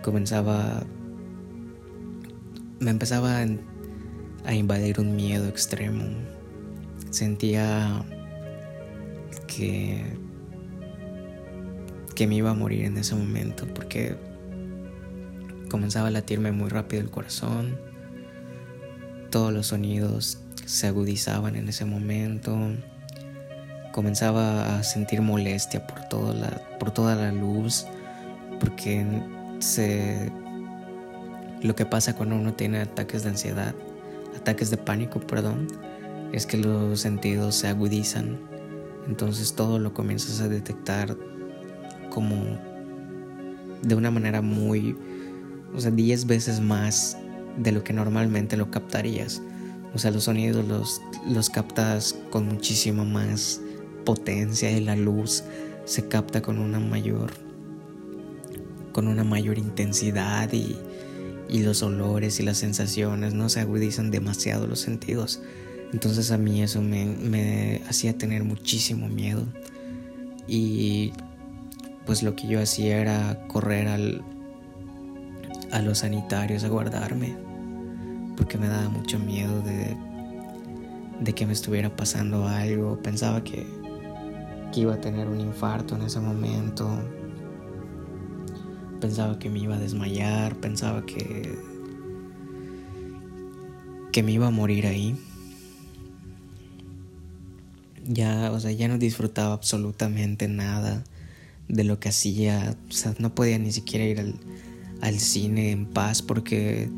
Comenzaba... 0.02 0.82
Me 2.80 2.90
empezaba 2.90 3.40
a, 3.40 3.46
invadir 4.50 5.00
un 5.00 5.14
miedo 5.16 5.48
extremo. 5.48 6.04
Sentía 7.10 8.04
que... 9.46 10.04
que 12.14 12.26
me 12.26 12.36
iba 12.36 12.50
a 12.50 12.54
morir 12.54 12.84
en 12.84 12.96
ese 12.96 13.14
momento 13.14 13.66
porque 13.74 14.16
comenzaba 15.70 16.08
a 16.08 16.10
latirme 16.10 16.52
muy 16.52 16.68
rápido 16.68 17.02
el 17.02 17.10
corazón. 17.10 17.78
Todos 19.30 19.52
los 19.52 19.68
sonidos 19.68 20.38
se 20.66 20.86
agudizaban 20.86 21.56
en 21.56 21.68
ese 21.68 21.84
momento 21.84 22.58
comenzaba 23.92 24.78
a 24.78 24.82
sentir 24.82 25.20
molestia 25.20 25.86
por, 25.86 26.00
toda 26.08 26.34
la, 26.34 26.78
por 26.78 26.90
toda 26.90 27.14
la 27.14 27.30
luz, 27.30 27.86
porque 28.58 29.06
se, 29.60 30.32
lo 31.62 31.76
que 31.76 31.86
pasa 31.86 32.16
cuando 32.16 32.34
uno 32.34 32.54
tiene 32.54 32.80
ataques 32.80 33.22
de 33.22 33.28
ansiedad, 33.30 33.74
ataques 34.36 34.70
de 34.70 34.76
pánico, 34.76 35.20
perdón, 35.20 35.68
es 36.32 36.46
que 36.46 36.56
los 36.56 37.00
sentidos 37.00 37.56
se 37.56 37.68
agudizan, 37.68 38.38
entonces 39.06 39.54
todo 39.54 39.78
lo 39.78 39.92
comienzas 39.92 40.40
a 40.40 40.48
detectar 40.48 41.16
como 42.10 42.36
de 43.82 43.94
una 43.94 44.10
manera 44.10 44.42
muy, 44.42 44.96
o 45.74 45.80
sea, 45.80 45.90
10 45.90 46.26
veces 46.26 46.60
más 46.60 47.16
de 47.58 47.72
lo 47.72 47.84
que 47.84 47.92
normalmente 47.92 48.56
lo 48.56 48.70
captarías. 48.70 49.42
O 49.94 49.98
sea, 49.98 50.10
los 50.10 50.24
sonidos 50.24 50.66
los, 50.66 51.02
los 51.28 51.50
captas 51.50 52.16
con 52.30 52.46
muchísimo 52.46 53.04
más 53.04 53.60
potencia 54.04 54.70
de 54.70 54.80
la 54.80 54.96
luz 54.96 55.44
se 55.84 56.08
capta 56.08 56.40
con 56.40 56.58
una 56.58 56.80
mayor 56.80 57.32
con 58.92 59.08
una 59.08 59.24
mayor 59.24 59.58
intensidad 59.58 60.52
y, 60.52 60.76
los 61.60 61.82
olores 61.82 62.40
y 62.40 62.42
las 62.42 62.58
sensaciones 62.58 63.34
no 63.34 63.48
se 63.48 63.60
agudizan 63.60 64.10
demasiado 64.10 64.66
los 64.66 64.80
sentidos. 64.80 65.40
Entonces 65.92 66.30
a 66.30 66.38
mí 66.38 66.62
eso 66.62 66.80
me, 66.80 67.04
me 67.04 67.82
hacía 67.88 68.16
tener 68.16 68.44
muchísimo 68.44 69.08
miedo. 69.08 69.46
Y 70.46 71.12
pues 72.06 72.22
lo 72.22 72.34
que 72.34 72.48
yo 72.48 72.60
hacía 72.60 72.98
era 72.98 73.46
correr 73.48 73.88
al, 73.88 74.22
a 75.70 75.80
los 75.80 75.98
sanitarios 75.98 76.64
a 76.64 76.68
guardarme 76.68 77.36
porque 78.36 78.58
me 78.58 78.66
daba 78.66 78.88
mucho 78.88 79.18
miedo 79.18 79.60
de, 79.60 79.96
de 81.20 81.34
que 81.34 81.46
me 81.46 81.52
estuviera 81.52 81.94
pasando 81.94 82.48
algo. 82.48 83.00
Pensaba 83.02 83.44
que 83.44 83.66
que 84.72 84.80
iba 84.80 84.94
a 84.94 85.00
tener 85.00 85.28
un 85.28 85.40
infarto 85.40 85.94
en 85.94 86.02
ese 86.02 86.18
momento. 86.18 86.88
Pensaba 89.02 89.38
que 89.40 89.50
me 89.50 89.58
iba 89.58 89.74
a 89.74 89.78
desmayar, 89.78 90.54
pensaba 90.60 91.04
que 91.04 91.58
que 94.12 94.22
me 94.22 94.30
iba 94.30 94.46
a 94.46 94.50
morir 94.50 94.86
ahí. 94.86 95.16
Ya, 98.06 98.52
o 98.52 98.60
sea, 98.60 98.70
ya 98.70 98.86
no 98.86 98.98
disfrutaba 98.98 99.54
absolutamente 99.54 100.46
nada 100.46 101.02
de 101.68 101.82
lo 101.82 101.98
que 101.98 102.10
hacía. 102.10 102.76
O 102.88 102.92
sea, 102.92 103.14
no 103.18 103.34
podía 103.34 103.58
ni 103.58 103.72
siquiera 103.72 104.04
ir 104.04 104.20
al, 104.20 104.34
al 105.00 105.18
cine 105.18 105.72
en 105.72 105.86
paz 105.86 106.22
porque 106.22 106.90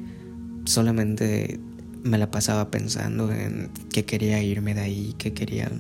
solamente 0.65 1.61
me 2.03 2.19
la 2.19 2.31
pasaba 2.31 2.71
pensando 2.71 3.33
en 3.33 3.71
que 3.91 4.05
quería 4.05 4.43
irme 4.43 4.75
de 4.75 4.81
ahí, 4.81 5.15
que 5.17 5.33
quería 5.33 5.71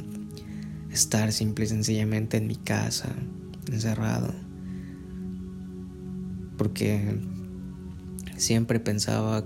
estar 0.90 1.32
simple 1.32 1.66
y 1.66 1.68
sencillamente 1.68 2.36
en 2.36 2.46
mi 2.46 2.56
casa, 2.56 3.10
encerrado. 3.70 4.43
Porque 6.56 7.18
siempre 8.36 8.80
pensaba 8.80 9.44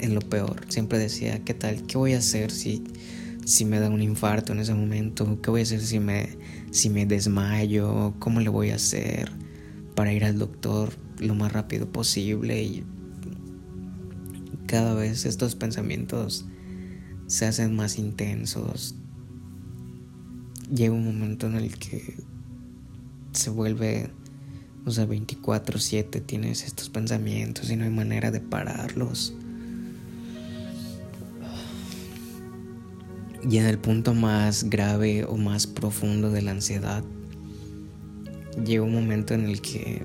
en 0.00 0.14
lo 0.14 0.20
peor, 0.20 0.60
siempre 0.68 0.98
decía, 0.98 1.44
¿qué 1.44 1.54
tal? 1.54 1.82
¿Qué 1.86 1.96
voy 1.96 2.14
a 2.14 2.18
hacer 2.18 2.50
si, 2.50 2.84
si 3.44 3.64
me 3.64 3.78
da 3.80 3.88
un 3.88 4.02
infarto 4.02 4.52
en 4.52 4.60
ese 4.60 4.74
momento? 4.74 5.40
¿Qué 5.40 5.50
voy 5.50 5.60
a 5.60 5.64
hacer 5.64 5.80
si 5.80 6.00
me, 6.00 6.36
si 6.70 6.90
me 6.90 7.06
desmayo? 7.06 8.14
¿Cómo 8.18 8.40
le 8.40 8.48
voy 8.48 8.70
a 8.70 8.76
hacer 8.76 9.30
para 9.94 10.12
ir 10.12 10.24
al 10.24 10.38
doctor 10.38 10.92
lo 11.18 11.34
más 11.34 11.52
rápido 11.52 11.90
posible? 11.90 12.62
Y 12.62 12.84
cada 14.66 14.94
vez 14.94 15.26
estos 15.26 15.54
pensamientos 15.54 16.46
se 17.26 17.46
hacen 17.46 17.76
más 17.76 17.98
intensos, 17.98 18.94
llega 20.74 20.94
un 20.94 21.04
momento 21.04 21.46
en 21.46 21.54
el 21.54 21.78
que 21.78 22.16
se 23.32 23.50
vuelve, 23.50 24.10
o 24.84 24.90
sea, 24.90 25.06
24/7 25.06 26.20
tienes 26.20 26.64
estos 26.64 26.88
pensamientos 26.88 27.70
y 27.70 27.76
no 27.76 27.84
hay 27.84 27.90
manera 27.90 28.30
de 28.30 28.40
pararlos. 28.40 29.34
Y 33.48 33.58
en 33.58 33.66
el 33.66 33.78
punto 33.78 34.14
más 34.14 34.70
grave 34.70 35.24
o 35.24 35.36
más 35.36 35.66
profundo 35.66 36.30
de 36.30 36.42
la 36.42 36.52
ansiedad, 36.52 37.02
llegó 38.64 38.84
un 38.84 38.94
momento 38.94 39.34
en 39.34 39.46
el 39.46 39.60
que 39.60 40.04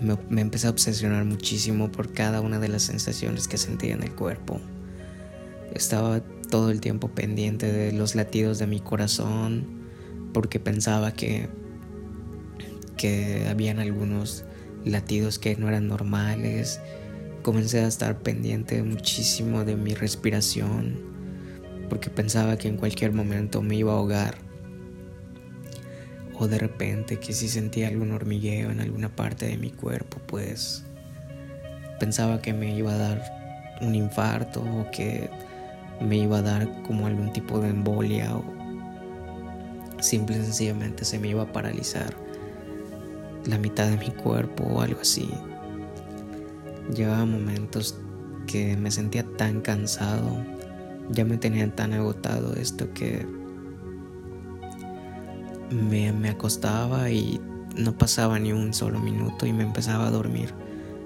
me, 0.00 0.16
me, 0.30 0.40
empecé 0.40 0.68
a 0.68 0.70
obsesionar 0.70 1.24
muchísimo 1.24 1.90
por 1.90 2.12
cada 2.12 2.40
una 2.40 2.60
de 2.60 2.68
las 2.68 2.84
sensaciones 2.84 3.48
que 3.48 3.58
sentía 3.58 3.94
en 3.94 4.04
el 4.04 4.12
cuerpo. 4.12 4.60
Estaba 5.74 6.20
todo 6.48 6.70
el 6.70 6.80
tiempo 6.80 7.08
pendiente 7.08 7.72
de 7.72 7.92
los 7.92 8.14
latidos 8.14 8.58
de 8.58 8.66
mi 8.66 8.80
corazón 8.80 9.66
porque 10.32 10.60
pensaba 10.60 11.12
que, 11.12 11.48
que 12.98 13.46
habían 13.48 13.78
algunos 13.78 14.44
latidos 14.84 15.38
que 15.38 15.56
no 15.56 15.68
eran 15.68 15.88
normales. 15.88 16.82
Comencé 17.42 17.80
a 17.80 17.86
estar 17.86 18.18
pendiente 18.18 18.82
muchísimo 18.82 19.64
de 19.64 19.76
mi 19.76 19.94
respiración 19.94 21.08
porque 21.88 22.10
pensaba 22.10 22.58
que 22.58 22.68
en 22.68 22.76
cualquier 22.76 23.12
momento 23.12 23.62
me 23.62 23.76
iba 23.76 23.92
a 23.92 23.96
ahogar. 23.96 24.36
O 26.38 26.46
de 26.46 26.58
repente 26.58 27.18
que 27.18 27.32
si 27.32 27.48
sentía 27.48 27.88
algún 27.88 28.12
hormigueo 28.12 28.70
en 28.70 28.80
alguna 28.80 29.08
parte 29.08 29.46
de 29.46 29.56
mi 29.56 29.70
cuerpo, 29.70 30.18
pues 30.26 30.84
pensaba 31.98 32.40
que 32.40 32.52
me 32.52 32.76
iba 32.76 32.92
a 32.92 32.98
dar 32.98 33.78
un 33.80 33.94
infarto 33.94 34.60
o 34.60 34.90
que 34.90 35.30
me 36.00 36.18
iba 36.18 36.38
a 36.38 36.42
dar 36.42 36.82
como 36.82 37.06
algún 37.06 37.32
tipo 37.32 37.58
de 37.60 37.70
embolia 37.70 38.36
o 38.36 38.44
simple 40.00 40.36
y 40.36 40.44
sencillamente 40.44 41.04
se 41.04 41.18
me 41.18 41.28
iba 41.28 41.42
a 41.42 41.52
paralizar 41.52 42.14
la 43.48 43.58
mitad 43.58 43.88
de 43.88 43.96
mi 43.96 44.10
cuerpo 44.12 44.62
o 44.62 44.80
algo 44.80 45.00
así. 45.00 45.28
Llevaba 46.94 47.24
momentos 47.24 47.98
que 48.46 48.76
me 48.76 48.92
sentía 48.92 49.24
tan 49.36 49.60
cansado 49.60 50.44
ya 51.10 51.24
me 51.24 51.38
tenía 51.38 51.74
tan 51.74 51.92
agotado 51.92 52.54
esto 52.54 52.92
que 52.92 53.26
me, 55.70 56.12
me, 56.12 56.28
acostaba 56.30 57.10
y 57.10 57.40
no 57.76 57.96
pasaba 57.96 58.38
ni 58.38 58.52
un 58.52 58.74
solo 58.74 58.98
minuto 59.00 59.46
y 59.46 59.52
me 59.52 59.62
empezaba 59.62 60.06
a 60.06 60.10
dormir. 60.10 60.52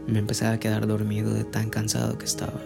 Me 0.07 0.19
empezaba 0.19 0.55
a 0.55 0.61
quedar 0.61 0.87
dormido 0.87 1.33
de 1.33 1.45
tan 1.45 1.71
cansado 1.71 2.19
que 2.19 2.25
estaba. 2.25 2.61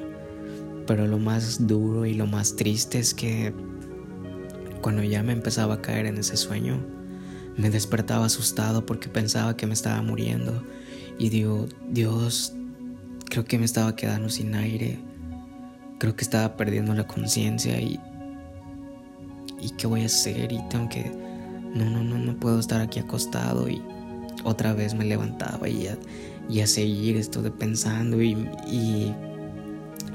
Pero 0.86 1.06
lo 1.06 1.18
más 1.18 1.66
duro 1.66 2.06
y 2.06 2.14
lo 2.14 2.26
más 2.26 2.56
triste 2.56 2.98
es 2.98 3.12
que 3.12 3.52
cuando 4.80 5.02
ya 5.02 5.22
me 5.22 5.32
empezaba 5.32 5.74
a 5.74 5.82
caer 5.82 6.06
en 6.06 6.18
ese 6.18 6.36
sueño, 6.36 6.78
me 7.56 7.70
despertaba 7.70 8.26
asustado 8.26 8.86
porque 8.86 9.08
pensaba 9.08 9.56
que 9.56 9.66
me 9.66 9.74
estaba 9.74 10.02
muriendo. 10.02 10.62
Y 11.18 11.30
digo, 11.30 11.66
Dios, 11.88 12.54
creo 13.30 13.44
que 13.44 13.58
me 13.58 13.64
estaba 13.64 13.96
quedando 13.96 14.28
sin 14.28 14.54
aire. 14.54 14.98
Creo 15.98 16.14
que 16.14 16.24
estaba 16.24 16.56
perdiendo 16.56 16.94
la 16.94 17.06
conciencia 17.06 17.80
y 17.80 17.98
y 19.58 19.70
qué 19.70 19.86
voy 19.86 20.02
a 20.02 20.06
hacer 20.06 20.52
y 20.52 20.60
tengo 20.68 20.88
que 20.90 21.10
no 21.74 21.88
no 21.88 22.04
no 22.04 22.18
no 22.18 22.38
puedo 22.38 22.60
estar 22.60 22.82
aquí 22.82 22.98
acostado 22.98 23.68
y 23.68 23.82
otra 24.44 24.72
vez 24.74 24.94
me 24.94 25.04
levantaba 25.04 25.68
y 25.68 25.88
a, 25.88 25.98
y 26.48 26.60
a 26.60 26.66
seguir 26.66 27.16
esto 27.16 27.42
de 27.42 27.50
pensando 27.50 28.22
y, 28.22 28.32
y 28.70 29.14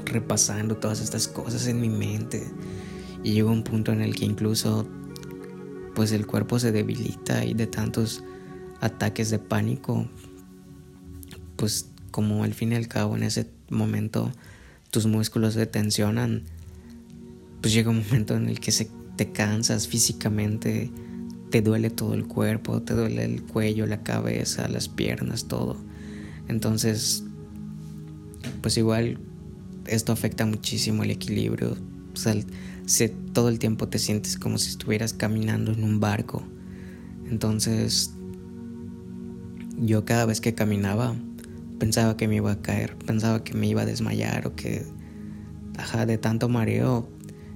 repasando 0.05 0.77
todas 0.77 1.01
estas 1.01 1.27
cosas 1.27 1.67
en 1.67 1.81
mi 1.81 1.89
mente. 1.89 2.47
Y 3.23 3.33
llegó 3.33 3.51
un 3.51 3.63
punto 3.63 3.91
en 3.91 4.01
el 4.01 4.15
que 4.15 4.25
incluso 4.25 4.87
pues 6.01 6.13
el 6.13 6.25
cuerpo 6.25 6.57
se 6.57 6.71
debilita 6.71 7.45
y 7.45 7.53
de 7.53 7.67
tantos 7.67 8.23
ataques 8.79 9.29
de 9.29 9.37
pánico 9.37 10.09
pues 11.57 11.91
como 12.09 12.43
al 12.43 12.55
fin 12.55 12.71
y 12.71 12.75
al 12.75 12.87
cabo 12.87 13.15
en 13.15 13.21
ese 13.21 13.45
momento 13.69 14.31
tus 14.89 15.05
músculos 15.05 15.53
se 15.53 15.67
tensionan, 15.67 16.41
pues 17.61 17.71
llega 17.71 17.91
un 17.91 17.99
momento 17.99 18.35
en 18.35 18.49
el 18.49 18.59
que 18.59 18.71
se, 18.71 18.89
te 19.15 19.31
cansas 19.31 19.87
físicamente, 19.87 20.89
te 21.51 21.61
duele 21.61 21.91
todo 21.91 22.15
el 22.15 22.25
cuerpo, 22.25 22.81
te 22.81 22.95
duele 22.95 23.23
el 23.23 23.43
cuello, 23.43 23.85
la 23.85 24.01
cabeza, 24.01 24.67
las 24.69 24.89
piernas, 24.89 25.47
todo. 25.47 25.77
Entonces, 26.47 27.23
pues 28.63 28.75
igual 28.75 29.19
esto 29.85 30.11
afecta 30.11 30.47
muchísimo 30.47 31.03
el 31.03 31.11
equilibrio. 31.11 31.77
O 32.13 32.17
sea, 32.17 32.35
todo 33.33 33.49
el 33.49 33.59
tiempo 33.59 33.87
te 33.87 33.99
sientes 33.99 34.37
como 34.37 34.57
si 34.57 34.69
estuvieras 34.69 35.13
caminando 35.13 35.71
en 35.71 35.83
un 35.83 35.99
barco. 35.99 36.43
Entonces, 37.29 38.13
yo 39.77 40.05
cada 40.05 40.25
vez 40.25 40.41
que 40.41 40.53
caminaba, 40.53 41.15
pensaba 41.79 42.17
que 42.17 42.27
me 42.27 42.35
iba 42.35 42.51
a 42.51 42.61
caer, 42.61 42.97
pensaba 42.97 43.43
que 43.43 43.53
me 43.53 43.67
iba 43.67 43.81
a 43.81 43.85
desmayar 43.85 44.47
o 44.47 44.55
que, 44.55 44.85
ajá, 45.77 46.05
de 46.05 46.17
tanto 46.17 46.49
mareo 46.49 47.09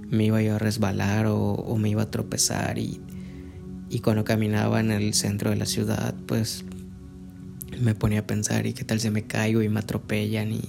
me 0.09 0.25
iba 0.25 0.41
yo 0.41 0.55
a 0.55 0.59
resbalar 0.59 1.25
o, 1.27 1.77
me 1.77 1.89
iba 1.89 2.03
a 2.03 2.11
tropezar 2.11 2.77
y, 2.77 3.01
y 3.89 3.99
cuando 3.99 4.23
caminaba 4.23 4.79
en 4.79 4.91
el 4.91 5.13
centro 5.13 5.49
de 5.49 5.57
la 5.57 5.65
ciudad, 5.65 6.15
pues 6.25 6.63
me 7.81 7.95
ponía 7.95 8.21
a 8.21 8.27
pensar 8.27 8.65
y 8.65 8.73
qué 8.73 8.83
tal 8.83 8.99
si 8.99 9.09
me 9.09 9.23
caigo 9.23 9.61
y 9.61 9.69
me 9.69 9.79
atropellan 9.79 10.53
y 10.53 10.61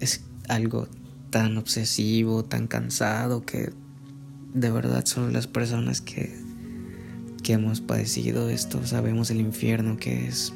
es 0.00 0.24
algo 0.48 0.88
tan 1.32 1.56
obsesivo, 1.56 2.44
tan 2.44 2.68
cansado 2.68 3.44
que 3.44 3.72
de 4.52 4.70
verdad 4.70 5.06
son 5.06 5.32
las 5.32 5.46
personas 5.46 6.02
que, 6.02 6.38
que 7.42 7.54
hemos 7.54 7.80
padecido 7.80 8.50
esto, 8.50 8.86
sabemos 8.86 9.30
el 9.30 9.40
infierno 9.40 9.96
que 9.96 10.28
es. 10.28 10.52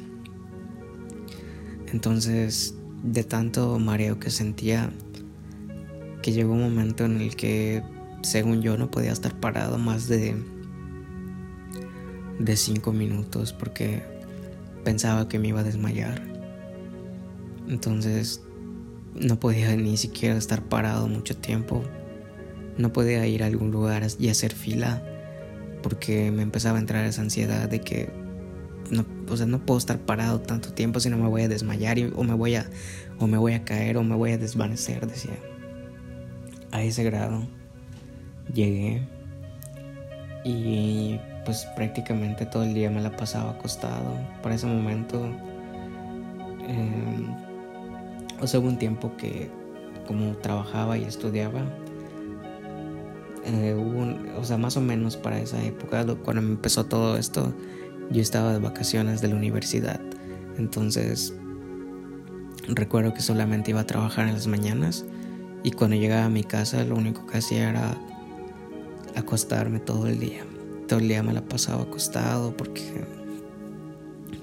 Entonces, 1.91 2.75
de 3.03 3.23
tanto 3.23 3.79
mareo 3.79 4.19
que 4.19 4.29
sentía, 4.29 4.91
que 6.21 6.31
llegó 6.31 6.53
un 6.53 6.61
momento 6.61 7.05
en 7.05 7.21
el 7.21 7.35
que, 7.35 7.81
según 8.21 8.61
yo, 8.61 8.77
no 8.77 8.91
podía 8.91 9.11
estar 9.11 9.37
parado 9.39 9.79
más 9.79 10.07
de 10.07 10.35
de 12.37 12.55
cinco 12.55 12.93
minutos 12.93 13.51
porque 13.51 14.03
pensaba 14.83 15.27
que 15.27 15.39
me 15.39 15.47
iba 15.47 15.61
a 15.61 15.63
desmayar. 15.63 16.21
Entonces, 17.67 18.43
no 19.19 19.39
podía 19.39 19.75
ni 19.75 19.97
siquiera 19.97 20.37
estar 20.37 20.63
parado 20.63 21.07
mucho 21.07 21.35
tiempo. 21.35 21.83
No 22.77 22.93
podía 22.93 23.25
ir 23.27 23.43
a 23.43 23.47
algún 23.47 23.71
lugar 23.71 24.05
y 24.19 24.29
hacer 24.29 24.53
fila 24.53 25.03
porque 25.81 26.31
me 26.31 26.41
empezaba 26.41 26.77
a 26.77 26.81
entrar 26.81 27.05
esa 27.05 27.21
ansiedad 27.21 27.69
de 27.69 27.81
que 27.81 28.09
no, 28.91 29.05
o 29.29 29.37
sea, 29.37 29.45
no 29.45 29.59
puedo 29.59 29.77
estar 29.77 29.99
parado 29.99 30.39
tanto 30.41 30.73
tiempo 30.73 30.99
si 30.99 31.09
no 31.09 31.17
me 31.17 31.27
voy 31.27 31.43
a 31.43 31.47
desmayar 31.47 31.97
o 32.15 32.23
me 32.23 32.33
voy 32.33 32.55
a, 32.55 32.65
o 33.19 33.27
me 33.27 33.37
voy 33.37 33.53
a 33.53 33.63
caer 33.63 33.97
o 33.97 34.03
me 34.03 34.15
voy 34.15 34.31
a 34.31 34.37
desvanecer, 34.37 35.07
decía. 35.07 35.37
A 36.71 36.83
ese 36.83 37.03
grado 37.03 37.47
llegué 38.53 39.01
y 40.43 41.19
pues 41.45 41.65
prácticamente 41.75 42.45
todo 42.45 42.63
el 42.63 42.73
día 42.73 42.89
me 42.89 43.01
la 43.01 43.15
pasaba 43.15 43.51
acostado. 43.51 44.13
Para 44.43 44.55
ese 44.55 44.67
momento, 44.67 45.25
em, 46.67 47.06
o 48.39 48.47
sea, 48.47 48.59
hubo 48.59 48.67
un 48.67 48.77
tiempo 48.77 49.15
que 49.17 49.49
como 50.07 50.35
trabajaba 50.37 50.97
y 50.97 51.03
estudiaba, 51.03 51.63
eh, 53.45 53.75
hubo 53.77 54.39
o 54.39 54.43
sea, 54.43 54.57
más 54.57 54.77
o 54.77 54.81
menos 54.81 55.17
para 55.17 55.39
esa 55.39 55.63
época, 55.63 56.05
cuando 56.23 56.41
empezó 56.41 56.85
todo 56.85 57.17
esto, 57.17 57.53
yo 58.09 58.21
estaba 58.21 58.53
de 58.53 58.59
vacaciones 58.59 59.21
de 59.21 59.29
la 59.29 59.35
universidad, 59.35 59.99
entonces 60.57 61.33
recuerdo 62.67 63.13
que 63.13 63.21
solamente 63.21 63.71
iba 63.71 63.81
a 63.81 63.87
trabajar 63.87 64.27
en 64.27 64.33
las 64.33 64.47
mañanas 64.47 65.05
y 65.63 65.71
cuando 65.71 65.95
llegaba 65.95 66.25
a 66.25 66.29
mi 66.29 66.43
casa 66.43 66.83
lo 66.83 66.95
único 66.95 67.25
que 67.25 67.37
hacía 67.37 67.69
era 67.69 67.97
acostarme 69.15 69.79
todo 69.79 70.07
el 70.07 70.19
día. 70.19 70.45
Todo 70.87 70.99
el 70.99 71.07
día 71.07 71.23
me 71.23 71.33
la 71.33 71.41
pasaba 71.41 71.83
acostado 71.83 72.55
porque 72.55 72.81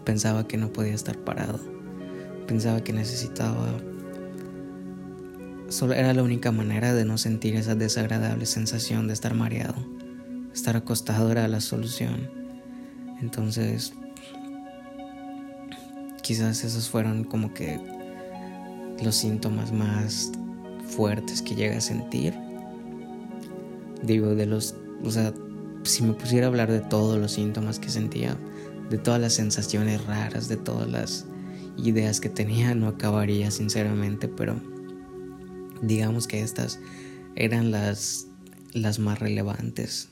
pensaba 0.05 0.47
que 0.47 0.57
no 0.57 0.73
podía 0.73 0.95
estar 0.95 1.17
parado. 1.19 1.74
Pensaba 2.47 2.83
que 2.83 2.93
necesitaba... 2.93 3.69
Solo 5.69 5.95
era 5.95 6.13
la 6.13 6.23
única 6.23 6.53
manera 6.53 6.95
de 6.95 7.05
no 7.05 7.19
sentir 7.19 7.57
esa 7.57 7.75
desagradable 7.75 8.47
sensación 8.47 9.07
de 9.07 9.15
estar 9.15 9.35
mareado. 9.35 9.75
Estar 10.53 10.77
acostado 10.77 11.33
era 11.33 11.49
la 11.49 11.61
solución. 11.61 12.31
Entonces, 13.21 13.93
quizás 16.23 16.65
esos 16.65 16.89
fueron 16.89 17.25
como 17.25 17.53
que 17.55 17.81
los 19.03 19.17
síntomas 19.17 19.73
más 19.73 20.31
fuertes 20.87 21.43
que 21.43 21.55
llega 21.55 21.79
a 21.79 21.81
sentir. 21.81 22.35
Digo, 24.03 24.35
de 24.35 24.47
los, 24.47 24.75
o 25.03 25.11
sea, 25.11 25.33
si 25.83 26.03
me 26.03 26.13
pusiera 26.13 26.47
a 26.47 26.49
hablar 26.49 26.71
de 26.71 26.81
todos 26.81 27.19
los 27.19 27.33
síntomas 27.33 27.79
que 27.79 27.91
sentía, 27.91 28.37
de 28.91 28.99
todas 28.99 29.21
las 29.21 29.35
sensaciones 29.35 30.05
raras, 30.07 30.49
de 30.49 30.57
todas 30.57 30.89
las 30.89 31.27
ideas 31.77 32.21
que 32.21 32.29
tenía, 32.29 32.75
no 32.75 32.89
acabaría 32.89 33.51
sinceramente, 33.51 34.29
pero 34.29 34.61
digamos 35.83 36.27
que 36.27 36.43
estas 36.43 36.79
eran 37.37 37.71
las, 37.71 38.27
las 38.73 38.99
más 38.99 39.19
relevantes. 39.19 40.09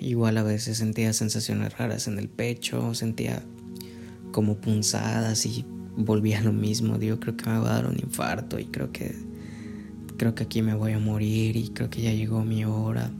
Igual 0.00 0.36
a 0.38 0.42
veces 0.42 0.78
sentía 0.78 1.12
sensaciones 1.12 1.76
raras 1.78 2.08
en 2.08 2.18
el 2.18 2.28
pecho, 2.28 2.94
sentía 2.94 3.42
como 4.32 4.56
punzadas 4.56 5.46
y 5.46 5.64
volvía 5.96 6.40
a 6.40 6.42
lo 6.42 6.52
mismo. 6.52 6.98
Digo, 6.98 7.20
creo 7.20 7.36
que 7.36 7.48
me 7.48 7.58
va 7.58 7.70
a 7.70 7.74
dar 7.74 7.86
un 7.86 7.98
infarto 7.98 8.58
y 8.58 8.66
creo 8.66 8.92
que 8.92 9.14
creo 10.16 10.34
que 10.34 10.44
aquí 10.44 10.62
me 10.62 10.74
voy 10.74 10.92
a 10.92 10.98
morir 10.98 11.56
y 11.56 11.70
creo 11.70 11.90
que 11.90 12.02
ya 12.02 12.12
llegó 12.12 12.44
mi 12.44 12.64
hora. 12.64 13.10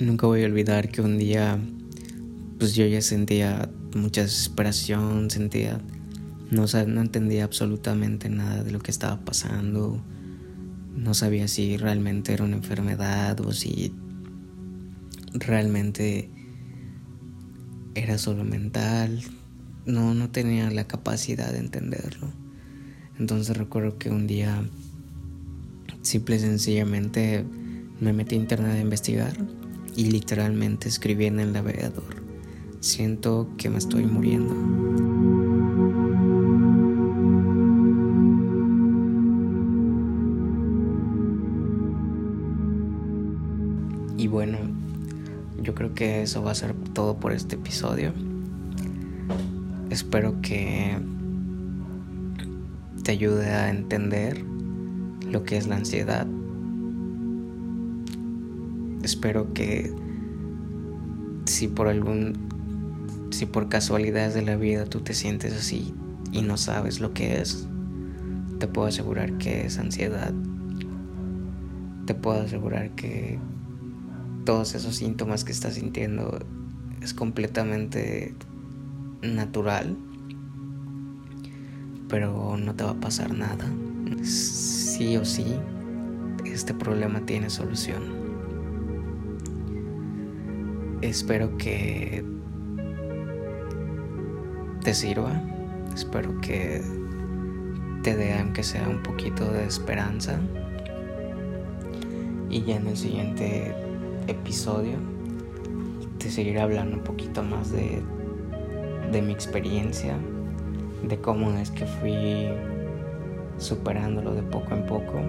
Nunca 0.00 0.28
voy 0.28 0.44
a 0.44 0.46
olvidar 0.46 0.90
que 0.90 1.02
un 1.02 1.18
día 1.18 1.58
pues 2.58 2.76
yo 2.76 2.86
ya 2.86 3.02
sentía 3.02 3.68
mucha 3.96 4.22
desesperación, 4.22 5.28
sentía 5.28 5.80
no, 6.52 6.66
no 6.86 7.00
entendía 7.00 7.42
absolutamente 7.42 8.28
nada 8.28 8.62
de 8.62 8.70
lo 8.70 8.78
que 8.78 8.92
estaba 8.92 9.24
pasando. 9.24 10.00
No 10.94 11.14
sabía 11.14 11.48
si 11.48 11.76
realmente 11.76 12.32
era 12.32 12.44
una 12.44 12.56
enfermedad 12.56 13.40
o 13.40 13.52
si 13.52 13.92
realmente 15.34 16.30
era 17.96 18.18
solo 18.18 18.44
mental. 18.44 19.20
No, 19.84 20.14
no 20.14 20.30
tenía 20.30 20.70
la 20.70 20.86
capacidad 20.86 21.50
de 21.50 21.58
entenderlo. 21.58 22.28
Entonces 23.18 23.56
recuerdo 23.56 23.98
que 23.98 24.10
un 24.10 24.28
día 24.28 24.62
simple 26.02 26.36
y 26.36 26.38
sencillamente 26.38 27.44
me 28.00 28.12
metí 28.12 28.36
a 28.36 28.38
internet 28.38 28.76
a 28.76 28.80
investigar 28.80 29.36
y 29.98 30.04
literalmente 30.04 30.88
escribí 30.88 31.26
en 31.26 31.40
el 31.40 31.52
navegador, 31.52 32.22
siento 32.78 33.48
que 33.58 33.68
me 33.68 33.78
estoy 33.78 34.04
muriendo. 34.04 34.54
Y 44.16 44.28
bueno, 44.28 44.58
yo 45.60 45.74
creo 45.74 45.92
que 45.94 46.22
eso 46.22 46.44
va 46.44 46.52
a 46.52 46.54
ser 46.54 46.74
todo 46.94 47.18
por 47.18 47.32
este 47.32 47.56
episodio. 47.56 48.12
Espero 49.90 50.40
que 50.40 50.96
te 53.02 53.10
ayude 53.10 53.50
a 53.50 53.68
entender 53.68 54.44
lo 55.28 55.42
que 55.42 55.56
es 55.56 55.66
la 55.66 55.74
ansiedad 55.74 56.28
espero 59.08 59.54
que 59.54 59.90
si 61.46 61.66
por 61.66 61.88
algún 61.88 62.34
si 63.30 63.46
por 63.46 63.70
casualidades 63.70 64.34
de 64.34 64.42
la 64.42 64.56
vida 64.56 64.84
tú 64.84 65.00
te 65.00 65.14
sientes 65.14 65.54
así 65.54 65.94
y 66.30 66.42
no 66.42 66.58
sabes 66.58 67.00
lo 67.00 67.14
que 67.14 67.40
es, 67.40 67.66
te 68.58 68.66
puedo 68.66 68.88
asegurar 68.88 69.38
que 69.38 69.64
es 69.64 69.78
ansiedad. 69.78 70.32
Te 72.06 72.14
puedo 72.14 72.42
asegurar 72.42 72.90
que 72.90 73.38
todos 74.44 74.74
esos 74.74 74.96
síntomas 74.96 75.44
que 75.44 75.52
estás 75.52 75.74
sintiendo 75.74 76.38
es 77.00 77.14
completamente 77.14 78.34
natural, 79.22 79.96
pero 82.08 82.56
no 82.58 82.74
te 82.74 82.84
va 82.84 82.90
a 82.90 83.00
pasar 83.00 83.34
nada. 83.34 83.66
Sí 84.22 85.16
o 85.16 85.24
sí, 85.24 85.46
este 86.44 86.74
problema 86.74 87.20
tiene 87.20 87.48
solución. 87.50 88.27
Espero 91.00 91.56
que 91.58 92.24
te 94.82 94.94
sirva. 94.94 95.40
Espero 95.94 96.40
que 96.40 96.82
te 98.02 98.16
dé 98.16 98.36
aunque 98.38 98.64
sea 98.64 98.88
un 98.88 99.02
poquito 99.04 99.50
de 99.52 99.64
esperanza. 99.64 100.40
Y 102.50 102.62
ya 102.62 102.76
en 102.76 102.88
el 102.88 102.96
siguiente 102.96 103.74
episodio 104.26 104.96
te 106.18 106.30
seguiré 106.30 106.60
hablando 106.60 106.96
un 106.96 107.04
poquito 107.04 107.44
más 107.44 107.70
de, 107.70 108.02
de 109.12 109.22
mi 109.22 109.32
experiencia, 109.32 110.16
de 111.06 111.16
cómo 111.20 111.52
es 111.52 111.70
que 111.70 111.86
fui 111.86 112.48
superándolo 113.58 114.34
de 114.34 114.42
poco 114.42 114.74
en 114.74 114.86
poco. 114.86 115.20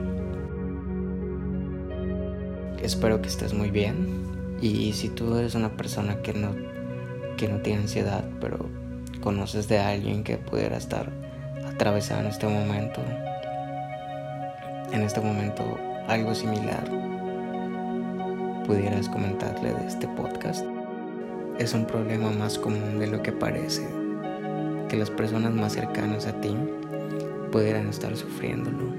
Espero 2.82 3.22
que 3.22 3.28
estés 3.28 3.54
muy 3.54 3.70
bien. 3.70 4.20
Y 4.62 4.92
si 4.92 5.08
tú 5.10 5.38
eres 5.38 5.56
una 5.56 5.70
persona 5.70 6.22
que 6.22 6.34
no, 6.34 6.54
que 7.38 7.48
no 7.48 7.62
tiene 7.62 7.84
ansiedad, 7.84 8.26
pero 8.42 8.70
conoces 9.22 9.70
de 9.70 9.80
alguien 9.80 10.24
que 10.24 10.38
pudiera 10.38 10.76
estar 10.76 11.10
atravesando 11.66 12.26
en 12.26 12.32
este 12.32 12.48
momento, 12.48 13.02
en 14.92 15.02
este 15.02 15.22
momento 15.22 15.64
algo 16.10 16.36
similar, 16.36 16.84
pudieras 18.68 19.08
comentarle 19.08 19.74
de 19.74 19.88
este 19.88 20.08
podcast. 20.10 20.66
Es 21.58 21.74
un 21.74 21.86
problema 21.86 22.30
más 22.32 22.60
común 22.60 23.00
de 23.00 23.08
lo 23.08 23.24
que 23.24 23.32
parece, 23.32 23.88
que 24.90 24.98
las 24.98 25.10
personas 25.10 25.54
más 25.54 25.74
cercanas 25.74 26.28
a 26.28 26.34
ti 26.42 26.54
pudieran 27.50 27.88
estar 27.88 28.16
sufriéndolo, 28.18 28.94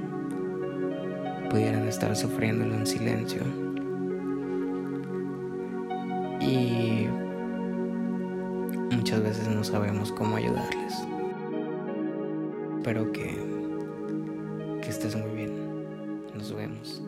pudieran 1.51 1.87
estar 1.87 2.17
sufriéndolo 2.17 2.75
en 2.75 2.87
silencio 2.87 3.43
sabemos 9.71 10.11
cómo 10.13 10.37
ayudarles. 10.37 10.95
Espero 12.79 13.13
que, 13.13 13.39
que 14.83 14.89
estés 14.89 15.15
muy 15.15 15.31
bien. 15.37 15.87
Nos 16.35 16.53
vemos. 16.55 17.03